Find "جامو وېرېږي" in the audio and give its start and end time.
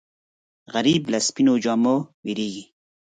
1.63-2.63